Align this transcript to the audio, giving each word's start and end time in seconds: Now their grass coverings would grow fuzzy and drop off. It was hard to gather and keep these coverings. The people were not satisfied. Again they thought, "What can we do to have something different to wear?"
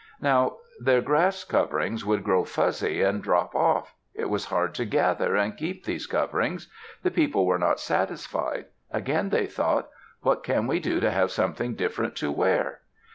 Now 0.19 0.57
their 0.79 0.99
grass 0.99 1.43
coverings 1.43 2.03
would 2.03 2.23
grow 2.23 2.43
fuzzy 2.43 3.03
and 3.03 3.21
drop 3.21 3.53
off. 3.53 3.93
It 4.15 4.31
was 4.31 4.45
hard 4.45 4.73
to 4.73 4.85
gather 4.85 5.35
and 5.35 5.55
keep 5.55 5.85
these 5.85 6.07
coverings. 6.07 6.71
The 7.03 7.11
people 7.11 7.45
were 7.45 7.59
not 7.59 7.79
satisfied. 7.79 8.65
Again 8.89 9.29
they 9.29 9.45
thought, 9.45 9.89
"What 10.21 10.43
can 10.43 10.65
we 10.65 10.79
do 10.79 10.99
to 11.01 11.11
have 11.11 11.29
something 11.29 11.75
different 11.75 12.15
to 12.15 12.31
wear?" 12.31 12.79